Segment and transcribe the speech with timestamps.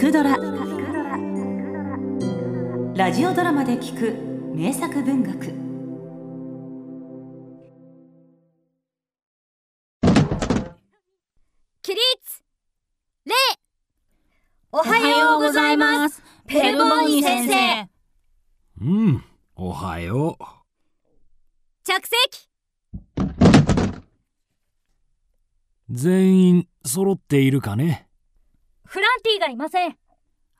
[0.00, 0.30] くドラ」
[2.96, 4.14] ラジオドラマで聞く
[4.56, 5.38] 名作文学。
[11.82, 12.00] 起立。
[13.26, 13.34] 礼。
[14.72, 16.22] おはようございます。
[16.46, 17.90] ペルボーニ先生。
[18.80, 19.22] うん、
[19.54, 20.44] おはよう。
[21.84, 22.48] 着席。
[25.90, 28.06] 全員揃っているかね？
[28.86, 29.96] フランティがいません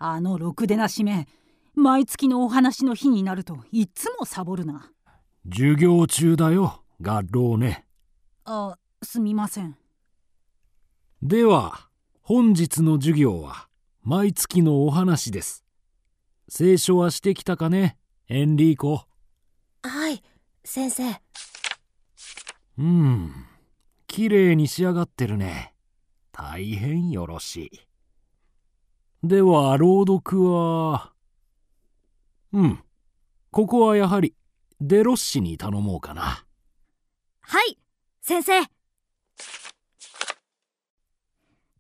[0.03, 1.29] あのろくでなしめ
[1.75, 4.91] 毎月のお話の日になるといつもサボるな
[5.45, 7.87] 授業中だよ、ガローね。
[8.47, 9.77] あすみません
[11.23, 11.89] では、
[12.23, 13.69] 本日の授業は
[14.03, 15.65] 毎月のお話です。
[16.49, 19.05] 聖書はしてきたかねエンリーコ。
[19.83, 20.23] はい、
[20.65, 21.21] 先生。
[22.79, 23.35] うん、
[24.07, 25.75] 綺麗に仕上がってるね。
[26.33, 27.90] 大変よろしい。
[29.23, 31.13] では、朗読は、
[32.55, 32.83] うん、
[33.51, 34.35] ここはやはり
[34.81, 36.47] デロッシに頼もうかな。
[37.43, 37.77] はい
[38.23, 38.63] 先生。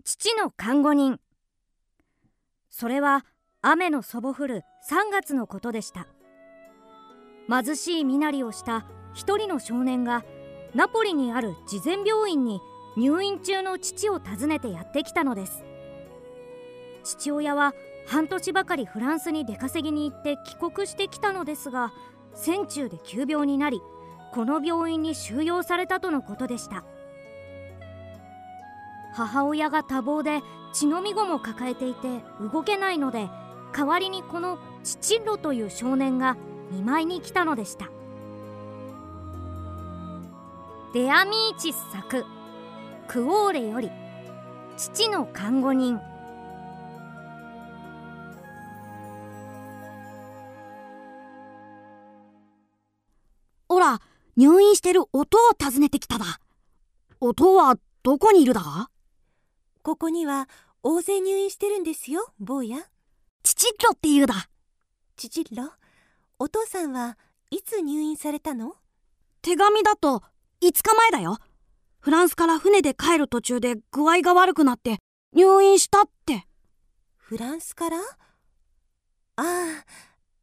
[0.04, 1.18] 父の看護人。
[2.68, 3.24] それは
[3.62, 6.08] 雨のそぼ降る3月のことでした。
[7.48, 10.24] 貧しい身なりをした一人の少年が
[10.74, 12.60] ナポリにある慈善病院に
[12.98, 15.64] 入院中の父を訪ねてやってきたのです。
[17.04, 17.74] 父親は
[18.06, 21.92] 半年ばかりフランスに出稼ぎに行って帰国してきたのですが
[22.34, 23.80] 戦中で急病になり
[24.32, 26.84] この病院に収容されたとのことでした。
[29.12, 30.40] 母親が多忙で
[30.72, 33.28] 血のみ子も抱えていて動けないので
[33.76, 36.36] 代わりにこのチチッロという少年が
[36.70, 37.90] 見舞いに来たのでした。
[40.92, 42.24] デアミーチス作
[43.06, 43.90] 「クオーレ」より
[44.76, 46.00] 「父の看護人」
[53.80, 54.00] ら、
[54.36, 56.40] 入院してる音を訪ねてきただ。
[57.20, 58.90] 音はどこにいるだ？
[59.82, 60.48] ここには
[60.82, 62.78] 大勢入院してるんですよ、坊や。
[63.42, 64.48] チチッロって言うだ。
[65.16, 65.70] チチッロ、
[66.38, 67.18] お父さんは
[67.50, 68.76] いつ入院されたの？
[69.42, 70.22] 手紙だと
[70.62, 71.38] 5日前だよ。
[71.98, 74.98] フランスから船で帰る途中で具合が悪くなって
[75.34, 76.46] 入院したって。
[77.16, 77.98] フランスから？
[77.98, 78.02] あ
[79.36, 79.84] あ、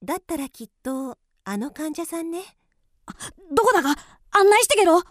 [0.03, 2.41] だったらきっとあの患者さんね。
[3.51, 3.89] どこだか
[4.31, 5.01] 案内してけろ。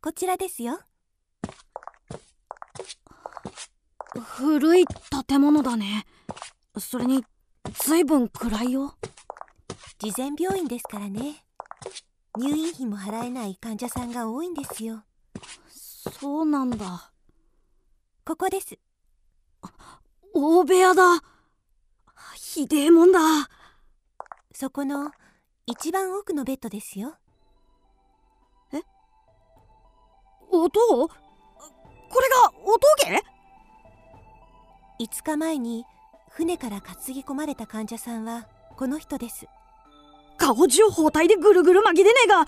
[0.00, 0.80] こちらですよ。
[4.20, 4.84] 古い
[5.26, 6.06] 建物だね。
[6.78, 7.24] それに、
[7.72, 8.94] ずいぶん暗いよ。
[9.98, 11.44] 慈善病院ですからね。
[12.38, 15.04] 入院費も払えない患者さんが多いんですよ。
[15.70, 17.12] そうなんだ。
[18.24, 18.78] ここです。
[20.34, 21.02] 大部屋だ。
[22.34, 23.20] ひでえもんだ。
[24.52, 25.10] そこの
[25.68, 27.16] 一番奥のベッドですよ。
[30.48, 30.78] 音？
[30.78, 31.10] こ
[32.20, 33.20] れが音毛
[35.04, 35.84] ？5日前に
[36.30, 38.46] 船から担ぎ込まれた患者さんは
[38.76, 39.48] この人です。
[40.36, 42.46] 顔中包帯でぐるぐる巻きでねえが、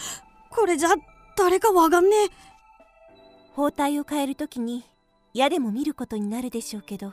[0.51, 0.91] これじゃ
[1.37, 2.29] 誰かわかんねえ。
[3.57, 4.85] 包帯を変えるときに
[5.35, 7.13] 矢でも見ることになるでしょうけど、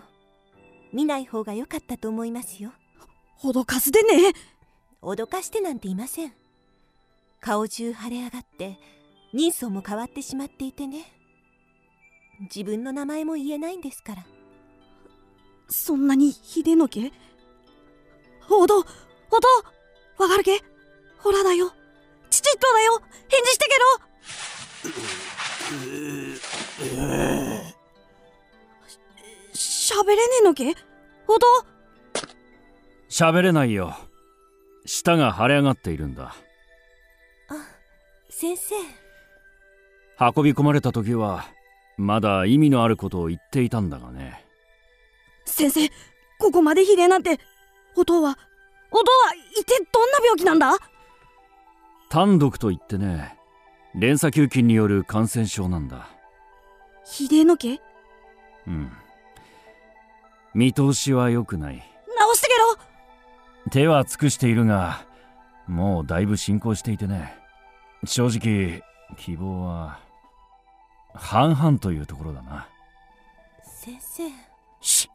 [0.94, 2.74] 見ない方が良かったと思いますよ。
[3.42, 4.55] 脅かすでねえ。
[5.06, 6.34] 脅かしてなんていません。
[7.40, 8.80] 顔中腫れ上がって、
[9.34, 11.06] 人相も変わってしまっていてね。
[12.40, 14.26] 自分の名前も言えないんですから。
[15.70, 17.12] そんなにひでえのけ
[18.50, 18.86] 音音
[20.18, 20.64] わかるけ？
[21.20, 21.72] ほらだよ。
[22.32, 23.00] チチッとだよ。
[23.28, 24.00] 返事してけろ。
[29.54, 30.76] し喋れねえのけ？
[31.28, 31.46] 音
[33.08, 33.96] 喋れないよ。
[34.86, 36.36] 舌が腫れ上がっているんだ。
[38.30, 38.76] 先生、
[40.20, 41.46] 運び込まれた時は、
[41.98, 44.44] まだ意味のあることを言っていたんだがね。
[45.46, 45.88] 先生、
[46.38, 47.40] ここまでひでえなんて、
[47.96, 48.38] 音は、
[48.92, 50.78] 音は一体どんな病気なんだ？
[52.10, 53.38] 単独といってね、
[53.96, 56.10] 連鎖球菌による感染症なんだ。
[57.06, 57.80] ひでえのけ？
[58.68, 58.92] うん。
[60.54, 61.76] 見通しは良くない。
[62.20, 62.78] 直してけろ
[63.72, 65.06] 手は尽くしているが、
[65.68, 67.36] もうだいぶ進行していてね。
[68.06, 68.84] 正直、
[69.18, 70.00] 希望は、
[71.14, 72.68] 半々というところだな。
[73.64, 74.24] 先生。
[74.82, 75.10] し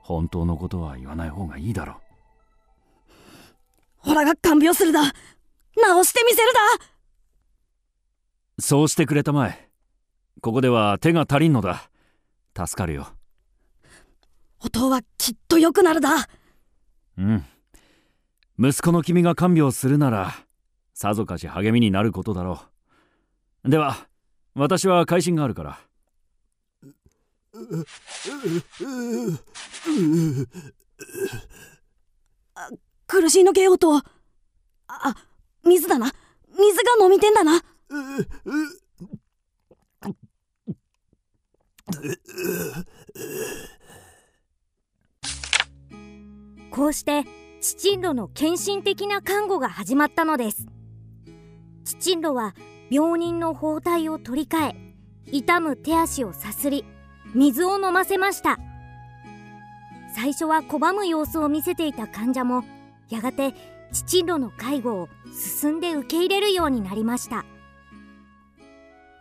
[0.00, 2.00] 本当のことは言わない方がいいだろ
[3.98, 5.00] ほらが看病するだ。
[5.00, 6.60] 直してみせるだ。
[8.58, 9.68] そうしてくれたまえ。
[10.40, 11.90] ここでは手が足りんのだ。
[12.56, 13.08] 助かるよ。
[14.60, 16.28] 音はきっと良くなるだ
[17.18, 17.44] うん。
[18.58, 20.34] 息子の君が看病するなら
[20.94, 22.62] さぞかし励みになることだろ
[23.64, 23.70] う。
[23.70, 23.96] では
[24.54, 25.78] 私は会心があるから。
[33.06, 34.02] 苦しいのけ音あ
[34.88, 35.14] あ
[35.64, 36.12] 水だな。
[36.58, 37.62] 水が飲みてんだな。
[46.72, 47.24] こうして
[47.60, 50.66] 父路の献身的な看護が始まったのです。
[51.84, 52.54] 父路は
[52.90, 54.76] 病人の包帯を取り替え
[55.30, 56.86] 痛む手足をさすり
[57.34, 58.58] 水を飲ませました。
[60.14, 62.64] 最初は拒む様子を見せていた患者も
[63.10, 63.54] やがて
[63.92, 65.08] 父路の介護を
[65.60, 67.44] 進んで受け入れるようになりました。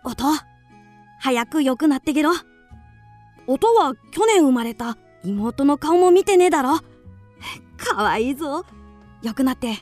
[0.05, 0.23] 音
[1.19, 2.31] 早く良くなってけろ。
[3.45, 6.79] 音は去年生まれた妹の顔も見てねえだろ。
[7.85, 8.65] かわいいぞ。
[9.21, 9.75] 良くなって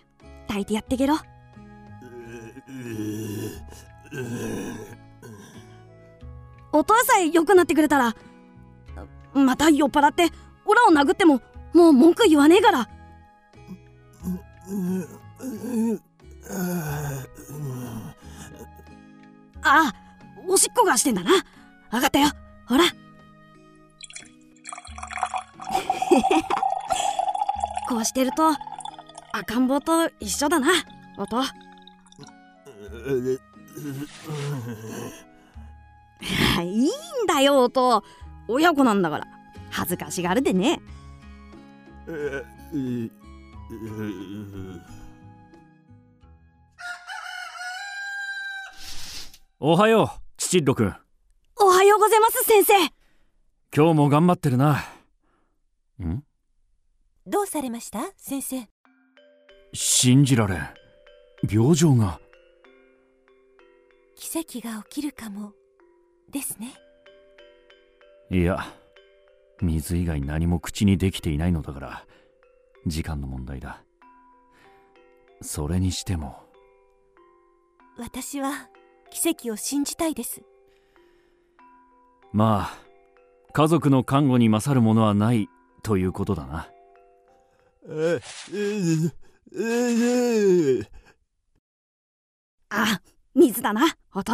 [0.47, 1.17] 抱いてやってけろ
[6.71, 8.15] 音さえ良くなってくれたら
[9.33, 10.29] また酔っ払って
[10.65, 11.41] オラを殴っても
[11.73, 12.79] もう文句言わねえから。
[12.81, 12.87] あ
[19.63, 19.93] あ
[20.47, 21.31] おしっこがしてんだな。
[21.91, 22.29] 分かったよ。
[22.67, 22.83] ほら。
[27.99, 28.53] こうしてると
[29.33, 30.69] 赤ん坊と一緒だな。
[31.17, 31.41] 音。
[36.63, 36.91] いいん
[37.27, 38.01] だよ音。
[38.47, 39.27] 親子なんだから。
[39.69, 40.79] 恥ずかしがるでね。
[49.59, 50.95] おはよう父ロくん
[51.57, 52.73] おはようございます先生。
[53.75, 54.85] 今日も頑張ってるな。
[56.01, 56.23] ん？
[57.29, 57.99] どうされました？
[58.17, 58.67] 先生。
[59.71, 60.67] 信じられん。
[61.47, 62.19] 病状が。
[64.15, 65.53] 奇跡が起きるかも。
[66.31, 66.73] ですね。
[68.31, 68.65] いや
[69.61, 72.05] 水以外何も口にできていないのだから
[72.87, 73.83] 時間の問題だ。
[75.41, 76.43] それにしても。
[77.99, 78.69] 私は
[79.11, 80.41] 奇跡を信じたいです。
[82.33, 82.77] まあ
[83.53, 85.47] 家族の看護に勝るものはない
[85.83, 86.69] ということだな
[92.69, 93.01] あ
[93.33, 94.33] 水だな音。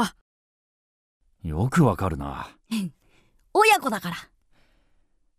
[1.42, 2.50] よくわかるな。
[3.54, 4.16] 親子だから。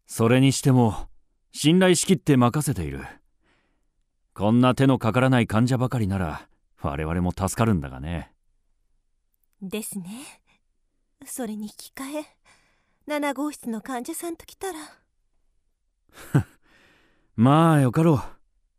[0.07, 1.11] それにしても
[1.53, 3.05] 信頼しきって任せている。
[4.33, 6.49] こんな手のかからない患者ばかりなら
[6.81, 8.33] 我々も助かるんだがね。
[9.61, 10.43] ですね。
[11.27, 12.37] それに引き換え
[13.09, 14.79] 7号室の患者さんと来たら
[17.37, 18.21] まあよかろう。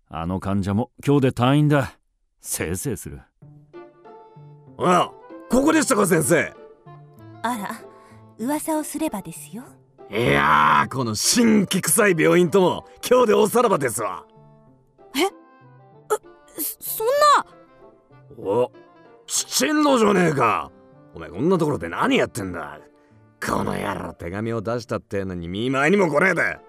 [0.09, 1.93] あの患者も今日で退院だ。
[2.41, 3.21] せいせいする。
[4.79, 5.11] あ
[5.49, 6.53] ここでしたか先生。
[7.43, 7.81] あら
[8.39, 9.63] 噂をすればですよ。
[10.09, 14.25] いやーこの新規臭い病院とも今日でおさらばですわ。
[16.57, 17.13] そそんな。
[18.39, 18.71] お
[19.27, 20.71] 父んのじゃねえか。
[21.13, 22.79] お前こんなところで何やってんだ。
[23.45, 26.66] この野郎手紙を出したってのに見舞いにも来ねえで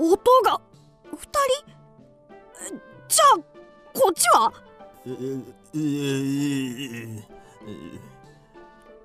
[0.00, 0.60] 音が
[1.10, 2.78] 二人
[3.08, 3.38] じゃあ
[3.92, 4.52] こっちは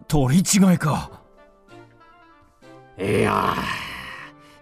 [0.08, 1.24] 取り違いか
[3.00, 3.56] いや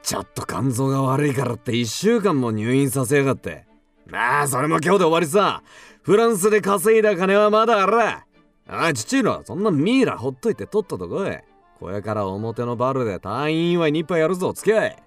[0.02, 3.66] ちょっと肝臓が悪いからって1週間も入院させやがって
[4.08, 5.64] まあそれも今日で終わりさ
[6.02, 8.26] フランスで稼いだ金はまだあら
[8.68, 11.38] ああ父のそんなミイラほっといてとっとと来い
[11.78, 15.04] これから表のバルで退院祝いに一杯やるぞ付き合い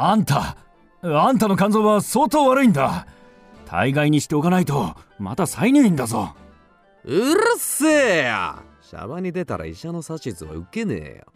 [0.00, 0.56] あんた
[1.02, 3.08] あんたの肝臓は相当悪いんだ。
[3.66, 6.36] 大概にしておかないとまた再入院だぞ。
[7.04, 11.32] うるせえよシャバに出たら医者の指図は受けねえよ。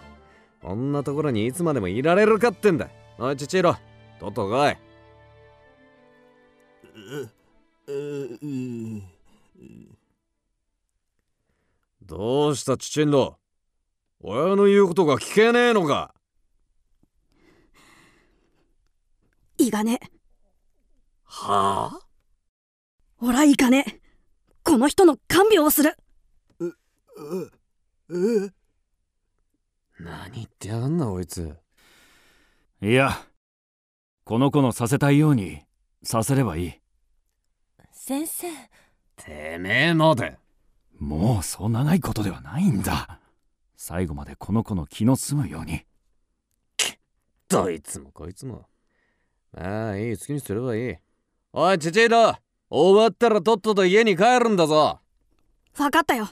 [0.62, 2.88] こんなところにいつまでもいられるかってんだ。
[3.19, 3.76] おい父色
[4.21, 4.76] とっと来い。
[12.07, 13.38] どうした父んど。
[14.21, 16.14] 親の言うことが聞けねえのか
[19.69, 20.00] いがね。
[21.25, 22.00] はあ？
[23.16, 24.00] ほらいかね。
[24.64, 25.97] この人の看病をする。
[29.99, 31.54] 何言ってやがんなこいつ。
[32.81, 33.26] いや
[34.25, 35.62] この子のさせたいように
[36.02, 36.73] させればいい。
[37.92, 38.49] 先生。
[39.16, 40.37] てめえまで。
[40.99, 43.21] もうそう長いことではないんだ。
[43.76, 45.85] 最後までこの子の気の済むように。
[47.49, 48.66] どいつもこいつも
[49.55, 50.97] ああいい好きにすればいい。
[51.53, 52.35] おいチチイド
[52.71, 55.01] 終わったらとっとと家に帰るんだぞ。
[55.75, 56.29] 分かったよ。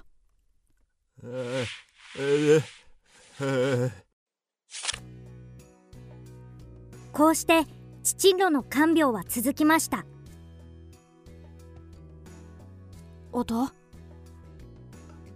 [7.12, 7.66] こうして
[8.02, 10.06] 父路の看病は続きました。
[13.32, 13.68] 音？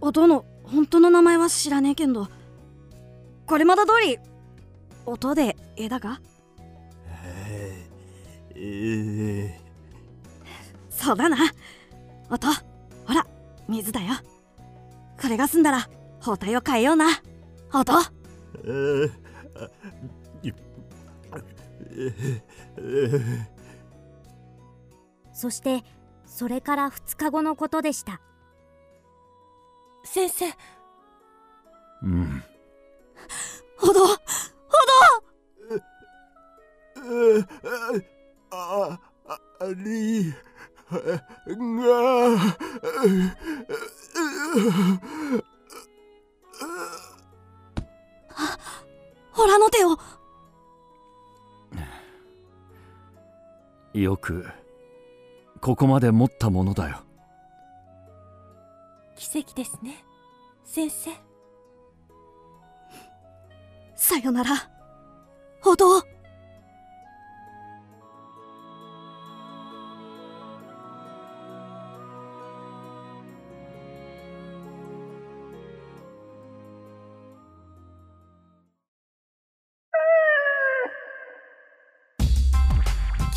[0.01, 2.27] 音の本当の名前は知らねえけんど。
[3.45, 4.17] これまだ通り
[5.05, 5.99] 音で絵だ
[9.51, 9.65] が
[10.89, 11.37] そうだな。
[12.29, 12.47] 音
[13.05, 13.25] ほら
[13.67, 14.13] 水だよ。
[15.21, 15.89] これが済んだら
[16.21, 17.07] 包帯を変えような。
[17.73, 17.93] 音。
[25.33, 25.83] そして
[26.25, 28.21] それから2日後のことでした。
[30.03, 30.45] 先生。
[32.03, 32.43] うん
[39.73, 40.35] りが。
[49.31, 49.97] ほらの手を。
[53.93, 54.45] よく
[55.61, 56.97] ここまで持ったものだよ。
[59.15, 60.03] 奇跡ですね
[60.65, 61.11] 先生。
[63.95, 64.69] さよなら。
[65.61, 66.03] ほど